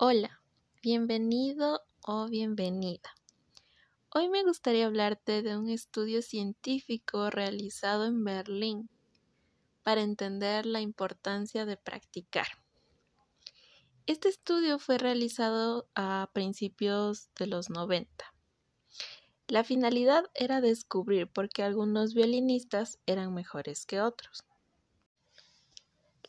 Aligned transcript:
Hola, 0.00 0.40
bienvenido 0.80 1.82
o 2.06 2.28
bienvenida. 2.28 3.16
Hoy 4.14 4.28
me 4.28 4.44
gustaría 4.44 4.86
hablarte 4.86 5.42
de 5.42 5.56
un 5.56 5.68
estudio 5.68 6.22
científico 6.22 7.30
realizado 7.30 8.04
en 8.04 8.22
Berlín 8.22 8.88
para 9.82 10.02
entender 10.02 10.66
la 10.66 10.80
importancia 10.80 11.66
de 11.66 11.76
practicar. 11.76 12.46
Este 14.06 14.28
estudio 14.28 14.78
fue 14.78 14.98
realizado 14.98 15.88
a 15.96 16.30
principios 16.32 17.30
de 17.36 17.48
los 17.48 17.68
90. 17.68 18.32
La 19.48 19.64
finalidad 19.64 20.26
era 20.34 20.60
descubrir 20.60 21.26
por 21.26 21.48
qué 21.48 21.64
algunos 21.64 22.14
violinistas 22.14 23.00
eran 23.06 23.34
mejores 23.34 23.84
que 23.84 24.00
otros. 24.00 24.47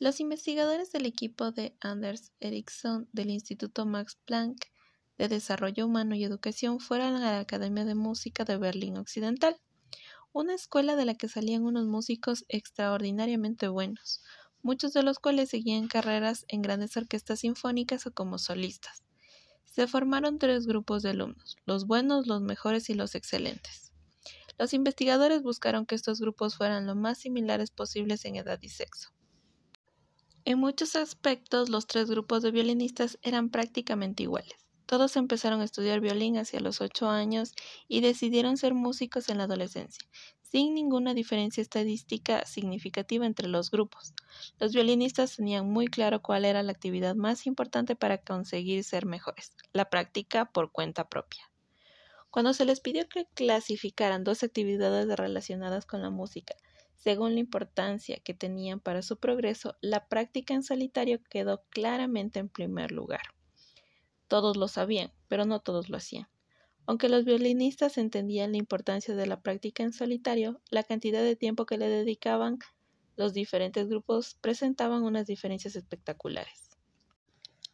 Los 0.02 0.21
investigadores 0.21 0.93
del 0.93 1.05
equipo 1.05 1.52
de 1.52 1.75
Anders 1.81 2.31
Ericsson 2.39 3.09
del 3.11 3.29
Instituto 3.31 3.86
Max 3.86 4.18
Planck 4.23 4.67
de 5.17 5.27
Desarrollo 5.27 5.85
Humano 5.85 6.16
y 6.16 6.23
Educación 6.23 6.80
fueron 6.80 7.17
a 7.17 7.31
la 7.34 7.40
Academia 7.41 7.84
de 7.84 7.95
Música 7.95 8.45
de 8.45 8.55
Berlín 8.55 8.95
Occidental, 8.95 9.57
una 10.31 10.55
escuela 10.55 10.95
de 10.95 11.04
la 11.04 11.16
que 11.16 11.27
salían 11.27 11.66
unos 11.66 11.85
músicos 11.85 12.45
extraordinariamente 12.48 13.67
buenos, 13.67 14.23
muchos 14.62 14.93
de 14.93 15.04
los 15.04 15.20
cuales 15.20 15.49
seguían 15.49 15.90
carreras 15.90 16.45
en 16.48 16.62
grandes 16.62 16.95
orquestas 16.95 17.41
sinfónicas 17.41 18.07
o 18.07 18.13
como 18.13 18.38
solistas. 18.38 19.04
Se 19.66 19.85
formaron 19.85 20.40
tres 20.40 20.66
grupos 20.66 21.04
de 21.04 21.09
alumnos, 21.09 21.57
los 21.66 21.88
buenos, 21.88 22.26
los 22.26 22.41
mejores 22.41 22.90
y 22.90 22.93
los 22.93 23.16
excelentes. 23.16 23.91
Los 24.57 24.73
investigadores 24.73 25.43
buscaron 25.43 25.85
que 25.85 25.95
estos 25.95 26.21
grupos 26.21 26.55
fueran 26.55 26.88
lo 26.88 26.95
más 26.95 27.18
similares 27.18 27.70
posibles 27.70 28.23
en 28.23 28.38
edad 28.38 28.59
y 28.62 28.70
sexo. 28.70 29.09
En 30.49 30.58
muchos 30.58 30.95
aspectos, 30.95 31.70
los 31.70 31.85
tres 31.85 32.09
grupos 32.09 32.41
de 32.41 32.49
violinistas 32.49 33.20
eran 33.21 33.52
prácticamente 33.52 34.23
iguales. 34.23 34.55
Todos 34.88 35.16
empezaron 35.16 35.62
a 35.62 35.63
estudiar 35.63 35.99
violín 35.99 36.40
hacia 36.40 36.60
los 36.60 36.82
ocho 36.82 37.07
años 37.07 37.54
y 37.87 38.01
decidieron 38.01 38.57
ser 38.57 38.74
músicos 38.74 39.29
en 39.29 39.37
la 39.37 39.43
adolescencia, 39.43 40.09
sin 40.41 40.74
ninguna 40.74 41.13
diferencia 41.13 41.62
estadística 41.62 42.43
significativa 42.48 43.27
entre 43.27 43.48
los 43.48 43.70
grupos. 43.70 44.15
Los 44.57 44.74
violinistas 44.74 45.35
tenían 45.35 45.70
muy 45.70 45.85
claro 45.85 46.24
cuál 46.24 46.46
era 46.46 46.63
la 46.63 46.71
actividad 46.71 47.13
más 47.13 47.46
importante 47.46 47.96
para 47.96 48.18
conseguir 48.18 48.84
ser 48.84 49.05
mejores, 49.05 49.52
la 49.71 49.91
práctica 49.91 50.46
por 50.46 50.71
cuenta 50.71 51.07
propia. 51.09 51.52
Cuando 52.31 52.54
se 52.55 52.65
les 52.65 52.79
pidió 52.79 53.07
que 53.07 53.27
clasificaran 53.35 54.24
dos 54.24 54.41
actividades 54.41 55.15
relacionadas 55.15 55.85
con 55.85 56.02
la 56.02 56.09
música, 56.09 56.55
según 57.00 57.34
la 57.34 57.40
importancia 57.40 58.20
que 58.20 58.34
tenían 58.34 58.82
para 58.82 59.02
su 59.02 59.18
progreso, 59.18 59.78
la 59.80 60.08
práctica 60.08 60.54
en 60.54 60.64
solitario 60.64 61.24
quedó 61.24 61.64
claramente 61.70 62.40
en 62.40 62.50
primer 62.50 62.92
lugar. 62.92 63.22
Todos 64.28 64.58
lo 64.58 64.68
sabían, 64.68 65.12
pero 65.30 65.46
no 65.46 65.62
todos 65.62 65.90
lo 65.90 65.96
hacían. 65.96 66.28
Aunque 66.86 67.08
los 67.08 67.24
violinistas 67.24 67.97
entendían 67.97 68.52
la 68.52 68.58
importancia 68.58 69.16
de 69.16 69.28
la 69.28 69.42
práctica 69.42 69.84
en 69.84 69.94
solitario, 69.94 70.62
la 70.72 70.84
cantidad 70.84 71.24
de 71.24 71.38
tiempo 71.38 71.66
que 71.66 71.78
le 71.78 71.88
dedicaban 71.88 72.59
los 73.16 73.34
diferentes 73.34 73.88
grupos 73.88 74.36
presentaban 74.42 75.03
unas 75.03 75.25
diferencias 75.25 75.78
espectaculares. 75.78 76.70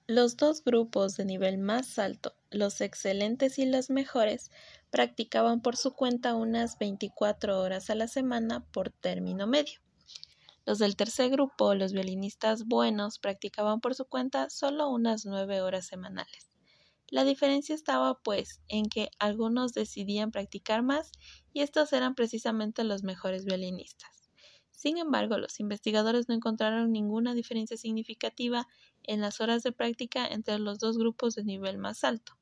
Los 0.08 0.38
dos 0.38 0.64
grupos 0.64 1.18
de 1.18 1.26
nivel 1.26 1.58
más 1.58 1.98
alto, 1.98 2.36
los 2.52 2.80
excelentes 2.80 3.58
y 3.58 3.66
los 3.66 3.90
mejores, 3.90 4.52
practicaban 4.92 5.62
por 5.62 5.78
su 5.78 5.94
cuenta 5.94 6.36
unas 6.36 6.78
24 6.78 7.60
horas 7.60 7.90
a 7.90 7.96
la 7.96 8.08
semana 8.08 8.66
por 8.72 8.92
término 8.92 9.48
medio. 9.48 9.80
Los 10.66 10.80
del 10.80 10.96
tercer 10.96 11.30
grupo, 11.30 11.76
los 11.76 11.94
violinistas 11.94 12.66
buenos, 12.66 13.20
practicaban 13.20 13.82
por 13.82 13.94
su 13.94 14.06
cuenta 14.06 14.50
solo 14.50 14.90
unas 14.90 15.26
9 15.26 15.62
horas 15.62 15.86
semanales. 15.86 16.50
La 17.10 17.24
diferencia 17.24 17.76
estaba, 17.76 18.20
pues, 18.24 18.62
en 18.68 18.86
que 18.86 19.12
algunos 19.20 19.74
decidían 19.74 20.32
practicar 20.32 20.82
más 20.82 21.12
y 21.54 21.62
estos 21.62 21.94
eran 21.94 22.16
precisamente 22.16 22.84
los 22.84 23.04
mejores 23.04 23.46
violinistas. 23.46 24.30
Sin 24.72 24.98
embargo, 24.98 25.38
los 25.38 25.60
investigadores 25.60 26.28
no 26.28 26.36
encontraron 26.36 26.92
ninguna 26.92 27.34
diferencia 27.34 27.78
significativa 27.78 28.68
en 29.04 29.22
las 29.22 29.40
horas 29.40 29.62
de 29.62 29.72
práctica 29.72 30.28
entre 30.28 30.58
los 30.58 30.80
dos 30.80 30.98
grupos 30.98 31.36
de 31.36 31.44
nivel 31.44 31.78
más 31.78 32.04
alto. 32.04 32.38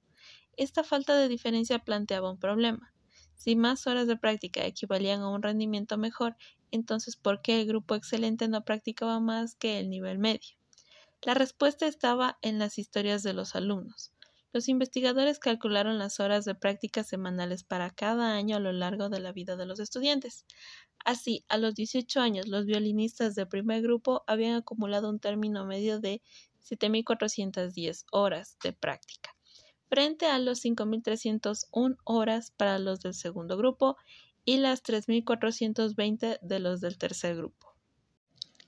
Esta 0.56 0.84
falta 0.84 1.18
de 1.18 1.30
diferencia 1.30 1.80
planteaba 1.80 2.30
un 2.30 2.38
problema. 2.38 2.94
Si 3.36 3.56
más 3.56 3.88
horas 3.88 4.06
de 4.06 4.18
práctica 4.18 4.66
equivalían 4.66 5.22
a 5.22 5.30
un 5.30 5.42
rendimiento 5.42 5.98
mejor, 5.98 6.36
entonces 6.70 7.16
¿por 7.16 7.42
qué 7.42 7.60
el 7.60 7.68
grupo 7.68 7.96
excelente 7.96 8.48
no 8.48 8.64
practicaba 8.64 9.20
más 9.20 9.56
que 9.56 9.80
el 9.80 9.90
nivel 9.90 10.20
medio? 10.20 10.56
La 11.24 11.34
respuesta 11.34 11.88
estaba 11.88 12.38
en 12.44 12.60
las 12.60 12.78
historias 12.78 13.24
de 13.24 13.34
los 13.34 13.56
alumnos. 13.56 14.14
Los 14.52 14.70
investigadores 14.70 15.40
calcularon 15.40 15.98
las 15.98 16.20
horas 16.20 16.46
de 16.46 16.54
práctica 16.54 17.04
semanales 17.04 17.64
para 17.64 17.90
cada 17.90 18.36
año 18.36 18.58
a 18.58 18.60
lo 18.60 18.72
largo 18.72 19.10
de 19.10 19.20
la 19.20 19.32
vida 19.32 19.56
de 19.56 19.66
los 19.66 19.80
estudiantes. 19.80 20.46
Así, 21.04 21.44
a 21.50 21.58
los 21.58 21.74
18 21.74 22.22
años, 22.22 22.48
los 22.48 22.68
violinistas 22.68 23.34
de 23.34 23.48
primer 23.48 23.82
grupo 23.82 24.24
habían 24.28 24.54
acumulado 24.54 25.10
un 25.10 25.20
término 25.20 25.66
medio 25.66 26.00
de 26.00 26.22
7.410 26.62 28.06
horas 28.12 28.58
de 28.64 28.74
práctica 28.74 29.33
frente 29.94 30.26
a 30.26 30.40
los 30.40 30.66
5.301 30.66 31.98
horas 32.04 32.50
para 32.58 32.80
los 32.80 33.02
del 33.02 33.14
segundo 33.14 33.58
grupo 33.58 33.96
y 34.44 34.58
las 34.58 34.82
3.420 34.82 36.40
de 36.42 36.60
los 36.60 36.82
del 36.82 36.98
tercer 36.98 37.36
grupo. 37.36 37.76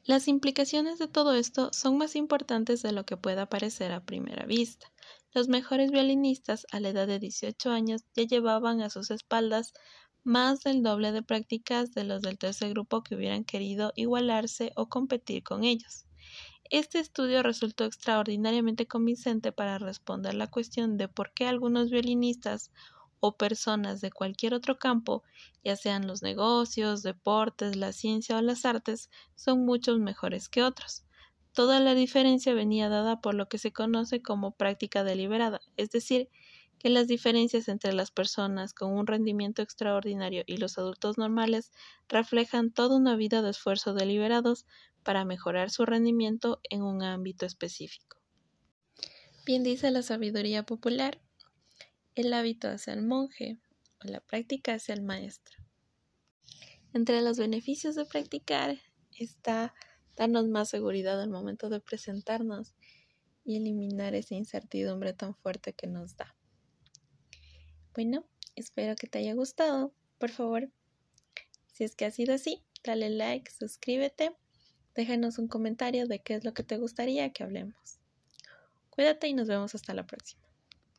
Las 0.03 0.27
implicaciones 0.27 0.99
de 0.99 1.07
todo 1.07 1.33
esto 1.33 1.73
son 1.73 1.97
más 1.97 2.15
importantes 2.15 2.83
de 2.83 2.91
lo 2.91 3.07
que 3.07 3.17
pueda 3.17 3.49
parecer 3.49 3.91
a 3.91 4.05
primera 4.05 4.45
vista. 4.45 4.93
Los 5.33 5.47
mejores 5.47 5.89
violinistas 5.89 6.67
a 6.71 6.79
la 6.79 6.89
edad 6.89 7.07
de 7.07 7.17
18 7.17 7.71
años 7.71 8.03
ya 8.15 8.21
llevaban 8.25 8.81
a 8.81 8.91
sus 8.91 9.09
espaldas 9.09 9.73
más 10.23 10.61
del 10.61 10.83
doble 10.83 11.11
de 11.11 11.23
prácticas 11.23 11.91
de 11.95 12.03
los 12.03 12.21
del 12.21 12.37
tercer 12.37 12.69
grupo 12.69 13.01
que 13.01 13.15
hubieran 13.15 13.45
querido 13.45 13.93
igualarse 13.95 14.73
o 14.75 14.89
competir 14.89 15.41
con 15.41 15.63
ellos. 15.63 16.04
Este 16.71 16.97
estudio 16.99 17.43
resultó 17.43 17.85
extraordinariamente 17.85 18.87
convincente 18.87 19.51
para 19.51 19.77
responder 19.77 20.33
la 20.33 20.47
cuestión 20.47 20.97
de 20.97 21.07
por 21.07 21.31
qué 21.31 21.47
algunos 21.47 21.91
violinistas 21.91 22.71
o 23.19 23.37
personas 23.37 24.01
de 24.01 24.11
cualquier 24.11 24.55
otro 24.55 24.79
campo, 24.79 25.23
ya 25.63 25.75
sean 25.75 26.07
los 26.07 26.23
negocios, 26.23 27.03
deportes, 27.03 27.75
la 27.75 27.91
ciencia 27.93 28.37
o 28.37 28.41
las 28.41 28.65
artes, 28.65 29.11
son 29.35 29.63
muchos 29.65 29.99
mejores 29.99 30.49
que 30.49 30.63
otros. 30.63 31.03
Toda 31.53 31.79
la 31.79 31.93
diferencia 31.93 32.53
venía 32.55 32.89
dada 32.89 33.21
por 33.21 33.35
lo 33.35 33.47
que 33.47 33.59
se 33.59 33.71
conoce 33.71 34.21
como 34.23 34.55
práctica 34.55 35.03
deliberada, 35.03 35.61
es 35.77 35.91
decir, 35.91 36.29
que 36.79 36.89
las 36.89 37.07
diferencias 37.07 37.67
entre 37.67 37.93
las 37.93 38.11
personas 38.11 38.73
con 38.73 38.91
un 38.91 39.07
rendimiento 39.07 39.61
extraordinario 39.61 40.43
y 40.45 40.57
los 40.57 40.77
adultos 40.77 41.17
normales 41.17 41.71
reflejan 42.09 42.71
toda 42.71 42.97
una 42.97 43.15
vida 43.15 43.41
de 43.41 43.51
esfuerzo 43.51 43.93
deliberados 43.93 44.65
para 45.05 45.23
mejorar 45.23 45.69
su 45.69 45.85
rendimiento 45.85 46.59
en 46.63 46.81
un 46.81 47.03
ámbito 47.03 47.45
específico. 47.45 48.17
Bien 49.45 49.63
dice 49.63 49.91
la 49.91 50.01
sabiduría 50.01 50.63
popular, 50.63 51.21
el 52.15 52.33
hábito 52.33 52.67
hacia 52.67 52.93
el 52.93 53.03
monje 53.03 53.59
o 54.03 54.07
la 54.07 54.19
práctica 54.19 54.73
hacia 54.73 54.95
el 54.95 55.03
maestro. 55.03 55.63
Entre 56.91 57.21
los 57.21 57.37
beneficios 57.37 57.93
de 57.93 58.05
practicar 58.05 58.81
está 59.11 59.75
darnos 60.15 60.47
más 60.47 60.69
seguridad 60.69 61.21
al 61.21 61.29
momento 61.29 61.69
de 61.69 61.79
presentarnos 61.79 62.73
y 63.43 63.57
eliminar 63.57 64.15
esa 64.15 64.33
incertidumbre 64.33 65.13
tan 65.13 65.35
fuerte 65.35 65.73
que 65.73 65.85
nos 65.85 66.17
da. 66.17 66.35
Bueno, 67.93 68.25
espero 68.55 68.95
que 68.95 69.05
te 69.05 69.19
haya 69.19 69.35
gustado. 69.35 69.93
Por 70.17 70.31
favor, 70.31 70.71
si 71.73 71.83
es 71.83 71.95
que 71.95 72.05
ha 72.05 72.11
sido 72.11 72.33
así, 72.33 72.63
dale 72.83 73.11
like, 73.11 73.51
suscríbete 73.51 74.35
Déjanos 74.95 75.37
un 75.37 75.47
comentario 75.47 76.07
de 76.07 76.19
qué 76.19 76.35
es 76.35 76.45
lo 76.45 76.53
que 76.53 76.63
te 76.63 76.77
gustaría 76.77 77.31
que 77.33 77.43
hablemos. 77.43 77.99
Cuídate 78.89 79.27
y 79.27 79.33
nos 79.33 79.47
vemos 79.47 79.75
hasta 79.75 79.93
la 79.93 80.07
próxima. 80.07 80.44